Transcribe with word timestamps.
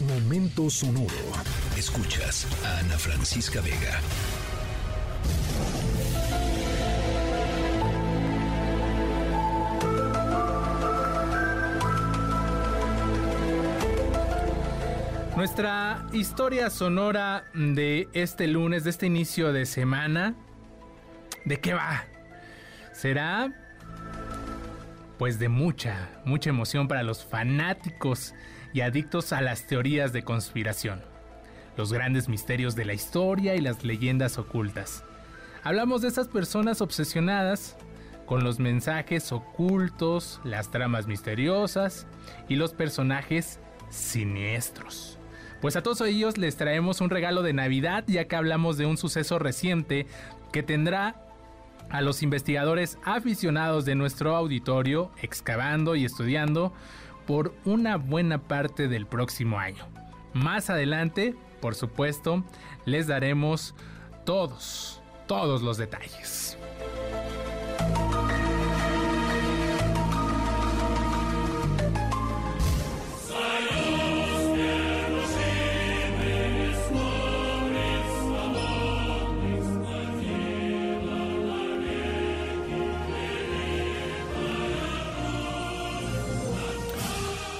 Momento 0.00 0.70
sonoro. 0.70 1.08
Escuchas 1.76 2.46
a 2.64 2.78
Ana 2.78 2.96
Francisca 2.96 3.60
Vega. 3.60 4.00
Nuestra 15.36 16.06
historia 16.12 16.70
sonora 16.70 17.50
de 17.52 18.08
este 18.12 18.46
lunes, 18.46 18.84
de 18.84 18.90
este 18.90 19.06
inicio 19.06 19.52
de 19.52 19.66
semana, 19.66 20.36
¿de 21.44 21.58
qué 21.58 21.74
va? 21.74 22.04
Será 22.92 23.67
pues 25.18 25.38
de 25.38 25.48
mucha, 25.48 26.08
mucha 26.24 26.50
emoción 26.50 26.88
para 26.88 27.02
los 27.02 27.24
fanáticos 27.24 28.34
y 28.72 28.80
adictos 28.82 29.32
a 29.32 29.40
las 29.40 29.66
teorías 29.66 30.12
de 30.12 30.22
conspiración, 30.22 31.02
los 31.76 31.92
grandes 31.92 32.28
misterios 32.28 32.76
de 32.76 32.84
la 32.84 32.94
historia 32.94 33.56
y 33.56 33.60
las 33.60 33.84
leyendas 33.84 34.38
ocultas. 34.38 35.04
Hablamos 35.64 36.02
de 36.02 36.08
esas 36.08 36.28
personas 36.28 36.80
obsesionadas 36.80 37.76
con 38.26 38.44
los 38.44 38.58
mensajes 38.58 39.32
ocultos, 39.32 40.40
las 40.44 40.70
tramas 40.70 41.06
misteriosas 41.06 42.06
y 42.48 42.56
los 42.56 42.72
personajes 42.72 43.58
siniestros. 43.90 45.18
Pues 45.60 45.74
a 45.74 45.82
todos 45.82 46.00
ellos 46.02 46.38
les 46.38 46.56
traemos 46.56 47.00
un 47.00 47.10
regalo 47.10 47.42
de 47.42 47.52
Navidad 47.52 48.04
ya 48.06 48.26
que 48.26 48.36
hablamos 48.36 48.76
de 48.76 48.86
un 48.86 48.96
suceso 48.96 49.40
reciente 49.40 50.06
que 50.52 50.62
tendrá 50.62 51.27
a 51.90 52.00
los 52.00 52.22
investigadores 52.22 52.98
aficionados 53.04 53.84
de 53.84 53.94
nuestro 53.94 54.36
auditorio 54.36 55.10
excavando 55.22 55.96
y 55.96 56.04
estudiando 56.04 56.72
por 57.26 57.54
una 57.64 57.96
buena 57.96 58.38
parte 58.38 58.88
del 58.88 59.06
próximo 59.06 59.58
año. 59.58 59.84
Más 60.32 60.70
adelante, 60.70 61.34
por 61.60 61.74
supuesto, 61.74 62.44
les 62.84 63.06
daremos 63.06 63.74
todos, 64.24 65.02
todos 65.26 65.62
los 65.62 65.76
detalles. 65.76 66.58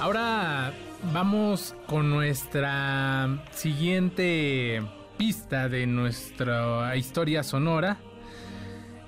Ahora 0.00 0.72
vamos 1.12 1.74
con 1.88 2.08
nuestra 2.08 3.42
siguiente 3.50 4.80
pista 5.16 5.68
de 5.68 5.88
nuestra 5.88 6.94
historia 6.94 7.42
sonora. 7.42 7.96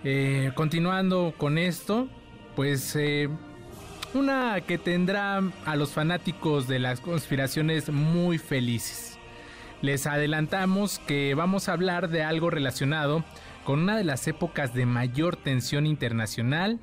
Eh, 0.03 0.51
continuando 0.57 1.33
con 1.39 1.59
esto, 1.59 2.09
pues 2.57 2.97
eh, 2.97 3.29
una 4.15 4.61
que 4.63 4.79
tendrá 4.79 5.41
a 5.65 5.77
los 5.77 5.93
fanáticos 5.93 6.67
de 6.67 6.81
las 6.81 6.99
conspiraciones 6.99 7.89
muy 7.91 8.39
felices. 8.39 9.17
Les 9.83 10.09
adelantamos 10.09 10.99
que 10.99 11.37
vamos 11.37 11.69
a 11.69 11.75
hablar 11.75 12.09
de 12.09 12.25
algo 12.25 12.51
relacionado 12.51 13.23
con 13.65 13.79
una 13.79 13.97
de 13.97 14.05
las 14.05 14.27
épocas 14.27 14.75
de 14.75 14.87
mayor 14.87 15.37
tensión 15.37 15.87
internacional, 15.87 16.81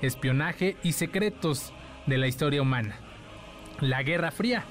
espionaje 0.00 0.78
y 0.82 0.92
secretos 0.92 1.74
de 2.06 2.16
la 2.16 2.28
historia 2.28 2.62
humana 2.62 3.11
la 3.82 4.02
Guerra 4.02 4.30
Fría. 4.30 4.64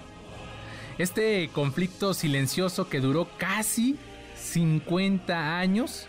Este 0.97 1.49
conflicto 1.53 2.13
silencioso 2.13 2.89
que 2.89 2.99
duró 2.99 3.27
casi 3.37 3.97
50 4.35 5.59
años 5.59 6.07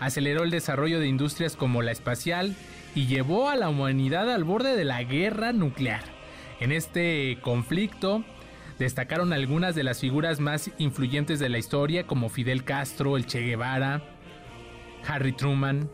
aceleró 0.00 0.42
el 0.42 0.50
desarrollo 0.50 0.98
de 0.98 1.06
industrias 1.06 1.56
como 1.56 1.82
la 1.82 1.92
espacial 1.92 2.56
y 2.94 3.06
llevó 3.06 3.48
a 3.48 3.56
la 3.56 3.68
humanidad 3.68 4.30
al 4.32 4.44
borde 4.44 4.76
de 4.76 4.84
la 4.84 5.02
guerra 5.04 5.52
nuclear. 5.52 6.02
En 6.60 6.72
este 6.72 7.38
conflicto 7.40 8.24
destacaron 8.78 9.32
algunas 9.32 9.74
de 9.74 9.84
las 9.84 10.00
figuras 10.00 10.40
más 10.40 10.70
influyentes 10.78 11.38
de 11.38 11.48
la 11.48 11.58
historia 11.58 12.06
como 12.06 12.28
Fidel 12.28 12.64
Castro, 12.64 13.16
el 13.16 13.26
Che 13.26 13.40
Guevara, 13.40 14.02
Harry 15.06 15.32
Truman, 15.32 15.88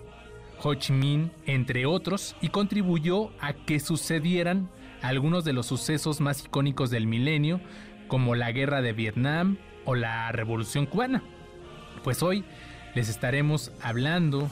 Ho 0.62 0.74
Chi 0.74 0.92
Minh, 0.92 1.30
entre 1.46 1.86
otros, 1.86 2.34
y 2.40 2.48
contribuyó 2.48 3.30
a 3.40 3.52
que 3.52 3.78
sucedieran 3.78 4.68
algunos 5.02 5.44
de 5.44 5.52
los 5.52 5.66
sucesos 5.66 6.20
más 6.20 6.44
icónicos 6.44 6.90
del 6.90 7.06
milenio, 7.06 7.60
como 8.08 8.34
la 8.34 8.52
guerra 8.52 8.82
de 8.82 8.92
Vietnam 8.92 9.58
o 9.84 9.94
la 9.94 10.30
revolución 10.32 10.86
cubana. 10.86 11.22
Pues 12.02 12.22
hoy 12.22 12.44
les 12.94 13.08
estaremos 13.08 13.72
hablando 13.82 14.50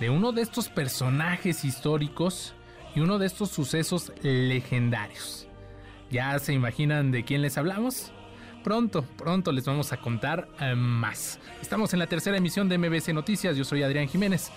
de 0.00 0.10
uno 0.10 0.32
de 0.32 0.42
estos 0.42 0.68
personajes 0.68 1.64
históricos 1.64 2.54
y 2.94 3.00
uno 3.00 3.18
de 3.18 3.26
estos 3.26 3.50
sucesos 3.50 4.12
legendarios. 4.22 5.46
¿Ya 6.10 6.38
se 6.38 6.52
imaginan 6.52 7.12
de 7.12 7.24
quién 7.24 7.42
les 7.42 7.56
hablamos? 7.56 8.12
Pronto, 8.64 9.02
pronto 9.16 9.52
les 9.52 9.64
vamos 9.64 9.92
a 9.92 9.98
contar 9.98 10.48
eh, 10.60 10.74
más. 10.74 11.38
Estamos 11.62 11.92
en 11.92 11.98
la 11.98 12.06
tercera 12.06 12.36
emisión 12.36 12.68
de 12.68 12.78
MBC 12.78 13.14
Noticias, 13.14 13.56
yo 13.56 13.64
soy 13.64 13.82
Adrián 13.82 14.08
Jiménez. 14.08 14.50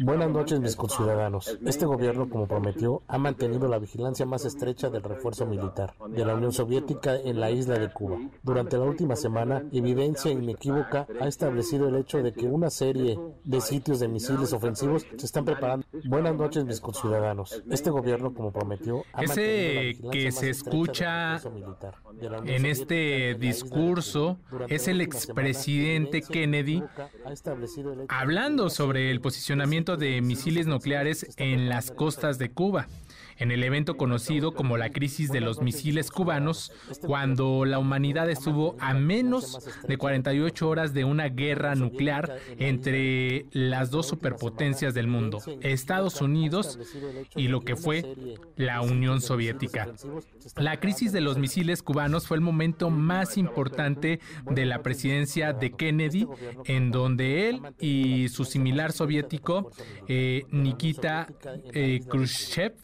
Buenas 0.00 0.30
noches, 0.30 0.60
mis 0.60 0.74
conciudadanos. 0.74 1.58
Este 1.66 1.84
gobierno, 1.84 2.30
como 2.30 2.46
prometió, 2.46 3.02
ha 3.06 3.18
mantenido 3.18 3.68
la 3.68 3.78
vigilancia 3.78 4.24
más 4.24 4.46
estrecha 4.46 4.88
del 4.88 5.02
refuerzo 5.02 5.44
militar 5.44 5.94
de 6.08 6.24
la 6.24 6.34
Unión 6.34 6.52
Soviética 6.52 7.16
en 7.16 7.38
la 7.38 7.50
isla 7.50 7.78
de 7.78 7.92
Cuba. 7.92 8.18
Durante 8.42 8.78
la 8.78 8.84
última 8.84 9.14
semana, 9.14 9.64
evidencia 9.72 10.30
inequívoca 10.30 11.06
ha 11.20 11.28
establecido 11.28 11.88
el 11.88 11.96
hecho 11.96 12.22
de 12.22 12.32
que 12.32 12.46
una 12.46 12.70
serie 12.70 13.18
de 13.44 13.60
sitios 13.60 14.00
de 14.00 14.08
misiles 14.08 14.54
ofensivos 14.54 15.06
se 15.16 15.26
están 15.26 15.44
preparando. 15.44 15.86
Buenas 16.06 16.34
noches, 16.34 16.64
mis 16.64 16.80
conciudadanos. 16.80 17.62
Este 17.70 17.90
gobierno, 17.90 18.32
como 18.32 18.52
prometió, 18.52 19.04
ha 19.12 19.22
Ese 19.22 19.98
que 20.10 20.32
se 20.32 20.48
escucha 20.48 21.40
en 22.46 22.64
este 22.64 23.34
discurso 23.34 24.38
es 24.68 24.88
el 24.88 25.02
expresidente 25.02 26.22
Kennedy 26.22 26.82
hablando 28.08 28.29
sobre 28.70 29.10
el 29.10 29.20
posicionamiento 29.20 29.96
de 29.96 30.20
misiles 30.20 30.66
nucleares 30.66 31.26
en 31.36 31.68
las 31.68 31.90
costas 31.90 32.38
de 32.38 32.50
Cuba 32.50 32.86
en 33.40 33.50
el 33.50 33.64
evento 33.64 33.96
conocido 33.96 34.52
como 34.52 34.76
la 34.76 34.90
crisis 34.90 35.32
de 35.32 35.40
los 35.40 35.60
misiles 35.60 36.10
cubanos, 36.10 36.72
cuando 37.00 37.64
la 37.64 37.78
humanidad 37.78 38.30
estuvo 38.30 38.76
a 38.78 38.94
menos 38.94 39.66
de 39.88 39.96
48 39.96 40.68
horas 40.68 40.94
de 40.94 41.04
una 41.04 41.28
guerra 41.28 41.74
nuclear 41.74 42.36
entre 42.58 43.46
las 43.52 43.90
dos 43.90 44.06
superpotencias 44.06 44.94
del 44.94 45.06
mundo, 45.06 45.38
Estados 45.62 46.20
Unidos 46.20 46.78
y 47.34 47.48
lo 47.48 47.62
que 47.62 47.76
fue 47.76 48.14
la 48.56 48.82
Unión 48.82 49.20
Soviética. 49.22 49.88
La 50.56 50.78
crisis 50.78 51.12
de 51.12 51.22
los 51.22 51.38
misiles 51.38 51.82
cubanos 51.82 52.26
fue 52.26 52.36
el 52.36 52.42
momento 52.42 52.90
más 52.90 53.38
importante 53.38 54.20
de 54.50 54.66
la 54.66 54.82
presidencia 54.82 55.54
de 55.54 55.70
Kennedy, 55.72 56.26
en 56.66 56.90
donde 56.90 57.48
él 57.48 57.60
y 57.78 58.28
su 58.28 58.44
similar 58.44 58.92
soviético, 58.92 59.70
eh, 60.08 60.44
Nikita 60.50 61.28
eh, 61.72 62.00
Khrushchev, 62.06 62.74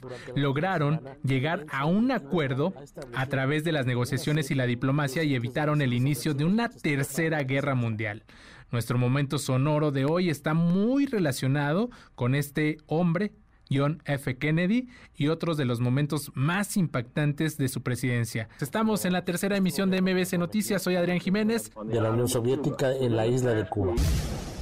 lograron 0.46 1.00
llegar 1.24 1.66
a 1.72 1.86
un 1.86 2.12
acuerdo 2.12 2.72
a 3.16 3.26
través 3.26 3.64
de 3.64 3.72
las 3.72 3.84
negociaciones 3.84 4.52
y 4.52 4.54
la 4.54 4.64
diplomacia 4.64 5.24
y 5.24 5.34
evitaron 5.34 5.82
el 5.82 5.92
inicio 5.92 6.34
de 6.34 6.44
una 6.44 6.68
tercera 6.68 7.42
guerra 7.42 7.74
mundial. 7.74 8.22
Nuestro 8.70 8.96
momento 8.96 9.38
sonoro 9.38 9.90
de 9.90 10.04
hoy 10.04 10.30
está 10.30 10.54
muy 10.54 11.06
relacionado 11.06 11.90
con 12.14 12.37
este 12.37 12.76
hombre 12.87 13.32
John 13.69 14.00
F. 14.04 14.38
Kennedy 14.38 14.88
y 15.16 15.26
otros 15.26 15.56
de 15.56 15.64
los 15.64 15.81
momentos 15.81 16.31
más 16.34 16.76
impactantes 16.76 17.58
de 17.58 17.66
su 17.66 17.82
presidencia. 17.82 18.49
Estamos 18.60 19.04
en 19.04 19.14
la 19.14 19.25
tercera 19.25 19.56
emisión 19.56 19.90
de 19.90 20.00
MBC 20.00 20.38
Noticias. 20.38 20.81
Soy 20.81 20.94
Adrián 20.94 21.19
Jiménez. 21.19 21.72
De 21.87 22.00
la 22.00 22.12
Unión 22.12 22.28
Soviética 22.28 22.94
en 22.94 23.16
la 23.16 23.26
isla 23.26 23.50
de 23.50 23.69
Cuba. 23.69 23.94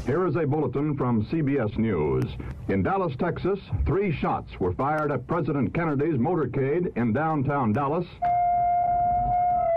Here 0.07 0.27
is 0.27 0.37
a 0.37 0.47
bulletin 0.47 0.95
from 0.99 1.25
CBS 1.25 1.79
News. 1.79 2.25
In 2.69 2.83
Dallas, 2.83 3.17
Texas, 3.17 3.59
three 3.87 4.13
shots 4.13 4.61
were 4.61 4.75
fired 4.75 5.11
at 5.11 5.27
President 5.27 5.73
Kennedy's 5.73 6.19
motorcade 6.19 6.95
in 6.99 7.15
downtown 7.15 7.73
Dallas. 7.73 8.07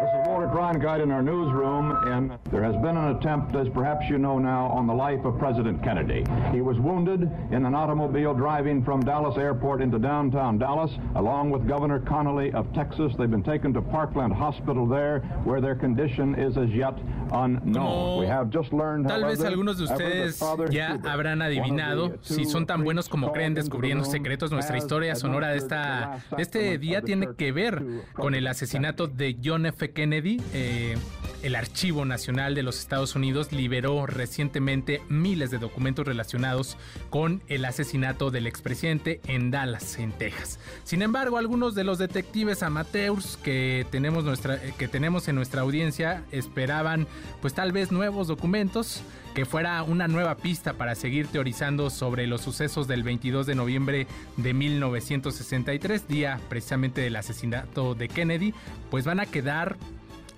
Reporter 0.01 0.47
Ron 0.47 0.79
Guide 0.79 1.01
in 1.01 1.11
our 1.11 1.21
newsroom, 1.21 1.91
and 2.05 2.37
there 2.51 2.63
has 2.63 2.75
been 2.75 2.97
an 2.97 3.15
attempt, 3.15 3.55
as 3.55 3.67
perhaps 3.69 4.05
you 4.09 4.17
know 4.17 4.37
now, 4.37 4.67
on 4.67 4.85
the 4.87 4.93
life 4.93 5.23
of 5.25 5.37
President 5.39 5.83
Kennedy. 5.83 6.23
He 6.51 6.61
was 6.61 6.77
wounded 6.77 7.29
in 7.51 7.65
an 7.65 7.73
automobile 7.73 8.33
driving 8.33 8.83
from 8.83 9.01
Dallas 9.01 9.37
Airport 9.37 9.81
into 9.81 9.97
downtown 9.97 10.57
Dallas, 10.57 10.91
along 11.15 11.49
with 11.49 11.67
Governor 11.67 11.99
Connolly 11.99 12.51
of 12.53 12.71
Texas. 12.73 13.13
They've 13.17 13.29
been 13.29 13.43
taken 13.43 13.73
to 13.73 13.81
Parkland 13.81 14.33
Hospital 14.33 14.85
there, 14.85 15.19
where 15.43 15.61
their 15.61 15.75
condition 15.75 16.35
is 16.35 16.57
as 16.57 16.69
yet 16.69 16.97
unknown. 17.31 18.19
We 18.19 18.27
have 18.27 18.49
just 18.49 18.71
learned, 18.73 19.07
Tal 19.07 19.25
vez 19.25 19.43
algunos 19.43 19.77
de 19.77 19.85
ustedes 19.85 20.39
ya 20.69 20.97
habrán 21.03 21.41
adivinado 21.41 22.17
si 22.21 22.45
son 22.45 22.65
tan 22.65 22.83
buenos 22.83 23.09
como 23.09 23.31
creen 23.31 23.53
descubriendo 23.53 24.05
secretos. 24.05 24.51
Nuestra 24.51 24.77
historia 24.77 25.15
sonora 25.15 25.49
de, 25.49 25.57
esta, 25.57 26.19
de 26.35 26.41
este 26.41 26.77
día 26.77 27.01
tiene 27.01 27.29
que 27.35 27.51
ver 27.51 27.83
con 28.13 28.35
el 28.35 28.47
asesinato 28.47 29.07
de 29.07 29.37
John 29.43 29.65
F. 29.65 29.86
Kennedy. 29.93 30.41
Eh, 30.53 30.95
el 31.43 31.55
Archivo 31.55 32.05
Nacional 32.05 32.55
de 32.55 32.63
los 32.63 32.79
Estados 32.79 33.15
Unidos 33.15 33.51
liberó 33.51 34.05
recientemente 34.05 35.01
miles 35.09 35.51
de 35.51 35.57
documentos 35.57 36.05
relacionados 36.05 36.77
con 37.09 37.41
el 37.47 37.65
asesinato 37.65 38.31
del 38.31 38.47
expresidente 38.47 39.21
en 39.27 39.51
Dallas, 39.51 39.99
en 39.99 40.11
Texas. 40.11 40.59
Sin 40.83 41.01
embargo, 41.01 41.37
algunos 41.37 41.75
de 41.75 41.83
los 41.83 41.97
detectives 41.97 42.63
amateurs 42.63 43.37
que 43.37 43.85
tenemos, 43.91 44.23
nuestra, 44.23 44.59
que 44.59 44.87
tenemos 44.87 45.27
en 45.27 45.35
nuestra 45.35 45.61
audiencia 45.61 46.23
esperaban 46.31 47.07
pues 47.41 47.53
tal 47.53 47.71
vez 47.71 47.91
nuevos 47.91 48.27
documentos 48.27 49.01
que 49.37 49.45
fuera 49.45 49.83
una 49.83 50.07
nueva 50.07 50.35
pista 50.35 50.73
para 50.73 50.95
seguir 50.95 51.27
teorizando 51.27 51.91
sobre 51.91 52.25
los 52.25 52.41
sucesos 52.41 52.87
del 52.87 53.03
22 53.03 53.45
de 53.45 53.53
noviembre 53.53 54.07
de 54.35 54.53
1963, 54.55 56.07
día 56.07 56.39
precisamente 56.49 57.01
del 57.01 57.15
asesinato 57.15 57.93
de 57.93 58.09
Kennedy, 58.09 58.55
pues 58.89 59.05
van 59.05 59.19
a 59.19 59.27
quedar 59.27 59.77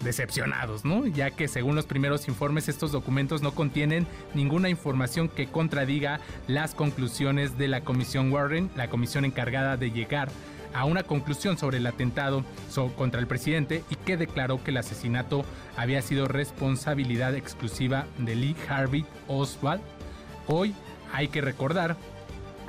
decepcionados, 0.03 0.85
¿no? 0.85 1.05
Ya 1.07 1.31
que 1.31 1.47
según 1.47 1.75
los 1.75 1.85
primeros 1.85 2.27
informes 2.27 2.69
estos 2.69 2.91
documentos 2.91 3.41
no 3.41 3.51
contienen 3.51 4.07
ninguna 4.33 4.69
información 4.69 5.29
que 5.29 5.47
contradiga 5.47 6.19
las 6.47 6.73
conclusiones 6.75 7.57
de 7.57 7.67
la 7.67 7.81
Comisión 7.81 8.31
Warren, 8.31 8.69
la 8.75 8.89
comisión 8.89 9.25
encargada 9.25 9.77
de 9.77 9.91
llegar 9.91 10.29
a 10.73 10.85
una 10.85 11.03
conclusión 11.03 11.57
sobre 11.57 11.77
el 11.77 11.87
atentado 11.87 12.45
contra 12.95 13.19
el 13.19 13.27
presidente 13.27 13.83
y 13.89 13.95
que 13.95 14.17
declaró 14.17 14.63
que 14.63 14.71
el 14.71 14.77
asesinato 14.77 15.43
había 15.75 16.01
sido 16.01 16.27
responsabilidad 16.27 17.35
exclusiva 17.35 18.05
de 18.19 18.35
Lee 18.35 18.55
Harvey 18.69 19.05
Oswald. 19.27 19.81
Hoy 20.47 20.75
hay 21.11 21.27
que 21.27 21.41
recordar 21.41 21.97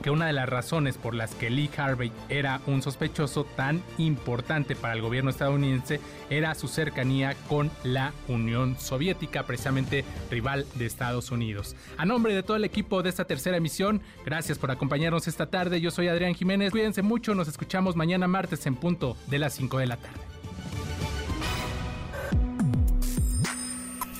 que 0.02 0.10
una 0.10 0.26
de 0.26 0.32
las 0.32 0.48
razones 0.48 0.96
por 0.96 1.14
las 1.14 1.34
que 1.34 1.50
Lee 1.50 1.70
Harvey 1.76 2.12
era 2.28 2.60
un 2.66 2.82
sospechoso 2.82 3.44
tan 3.44 3.82
importante 3.98 4.76
para 4.76 4.94
el 4.94 5.02
gobierno 5.02 5.30
estadounidense 5.30 6.00
era 6.30 6.54
su 6.54 6.68
cercanía 6.68 7.34
con 7.48 7.70
la 7.84 8.12
Unión 8.28 8.76
Soviética, 8.78 9.44
precisamente 9.44 10.04
rival 10.30 10.66
de 10.74 10.86
Estados 10.86 11.30
Unidos. 11.30 11.76
A 11.96 12.06
nombre 12.06 12.34
de 12.34 12.42
todo 12.42 12.56
el 12.56 12.64
equipo 12.64 13.02
de 13.02 13.10
esta 13.10 13.24
tercera 13.24 13.56
emisión, 13.56 14.00
gracias 14.24 14.58
por 14.58 14.70
acompañarnos 14.70 15.28
esta 15.28 15.46
tarde. 15.46 15.80
Yo 15.80 15.90
soy 15.90 16.08
Adrián 16.08 16.34
Jiménez. 16.34 16.70
Cuídense 16.70 17.02
mucho, 17.02 17.34
nos 17.34 17.48
escuchamos 17.48 17.96
mañana 17.96 18.28
martes 18.28 18.66
en 18.66 18.76
punto 18.76 19.16
de 19.26 19.38
las 19.38 19.54
5 19.54 19.78
de 19.78 19.86
la 19.86 19.96
tarde. 19.96 20.20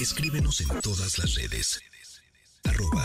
Escríbenos 0.01 0.61
en 0.63 0.81
todas 0.81 1.19
las 1.19 1.35
redes. 1.35 1.81
Arroba, 2.65 3.05